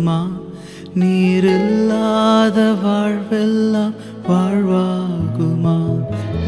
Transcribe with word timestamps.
நாளாகுமா 0.00 0.38
நீரில்லாத 0.94 2.74
வாழ்வெல்லாம் 2.84 3.92
வாழ்வாகுமா? 4.28 5.98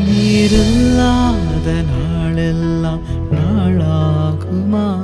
நீரில்லாத 0.08 1.74
நாளெல்லாம் 1.92 3.00
நாளாகுமா? 3.30 4.96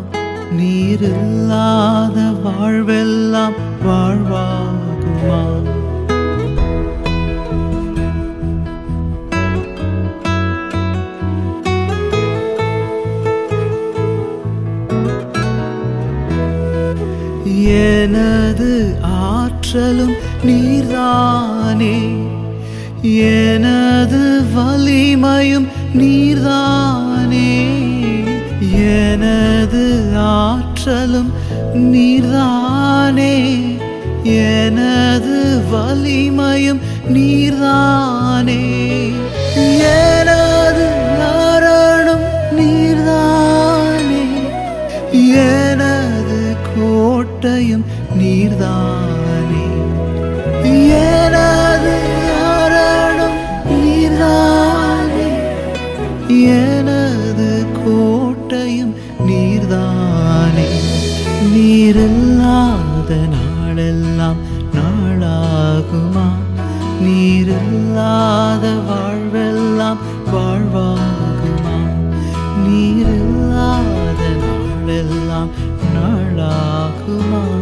நீரில்லாத 0.52 2.20
வாழ்வெல்லாம் 2.44 3.54
வாழ்வாகுமா? 3.86 5.77
எனது 17.56 18.96
ஆற்றலும் 19.02 20.14
நீர்தானே. 20.42 21.98
எனது 23.02 24.42
வலிமையும் 24.54 25.68
நீர்தானே. 25.94 27.66
எனது 28.74 30.04
ஆற்றலும் 30.16 31.32
நீர்தானே. 31.74 33.58
எனது 34.22 35.60
வலிமையும் 35.72 36.80
நீர்தானே. 37.08 38.70
ஏ 39.58 40.17
எனது 56.28 57.66
கோட்டையும் 57.84 58.94
நீர்தானே. 59.26 60.80
நீரில்லாத 61.52 63.14
நாளெல்லாம் 63.14 64.36
நாளாகுமா? 64.72 66.26
நீரில்லாத 67.00 68.72
வாழ்வெல்லாம் 68.90 69.96
வாழ்வாகுமா? 70.32 71.76
நீரில்லாத 72.66 74.24
நாளெல்லாம் 74.44 75.48
நாளாகுமா? 75.94 77.57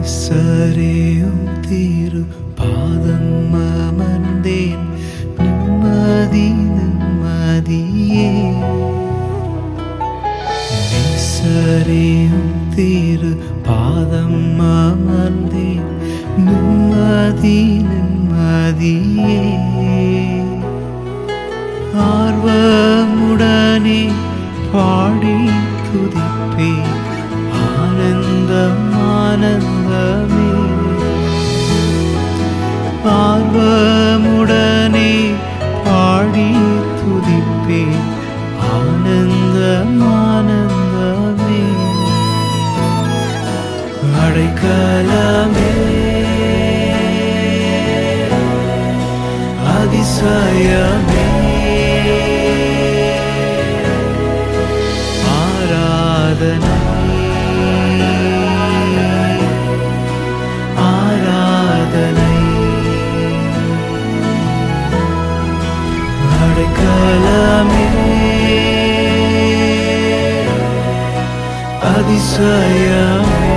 നിസ്സരയും 0.00 1.36
തീരും 1.66 2.26
പാദം 2.58 3.24
മമന്തേൻ. 3.52 4.78
നിമ്മതി 5.40 6.46
நிம்மதியே 7.68 8.28
நிசரேயும் 10.90 12.52
தீரு 12.74 13.32
பாதம் 13.66 14.60
அமர்ந்தேன். 14.68 15.88
நிம்மதி 16.46 17.60
அடைக்கலமே 44.58 45.72
அதிசயமே. 49.74 51.26
ஆராதனை. 55.38 56.76
ஆராதனை. 60.88 62.36
அடைக்கலமே 66.42 67.86
அதிசயமே. 71.94 73.47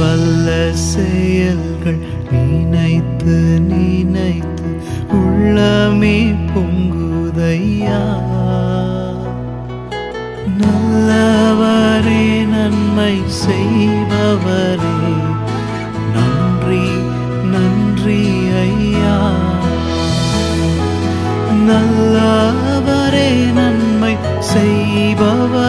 வல்ல 0.00 0.48
செயல்கள் 0.72 2.00
நினைத்து 2.30 3.36
நினைத்து 3.68 4.70
உள்ளமே 5.10 6.18
பொங்குதையா? 6.54 8.02
நல்லவரே 10.62 12.44
நன்மை 12.44 13.14
செய்பவரே 13.44 14.96
நன்றி 16.16 16.84
நன்றி 17.54 18.20
ஐயா. 18.64 19.18
நல்லவரே 21.68 23.30
நன்மை 23.52 24.14
செய்பவர் 24.40 25.67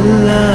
love. 0.00 0.47